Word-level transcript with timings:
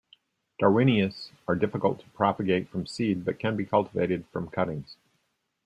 Darwinias 0.59 1.29
are 1.47 1.53
difficult 1.53 1.99
to 1.99 2.09
propagate 2.09 2.67
from 2.67 2.87
seed 2.87 3.23
but 3.23 3.37
can 3.37 3.55
be 3.55 3.65
cultivated 3.67 4.25
from 4.33 4.49
cuttings. 4.49 4.97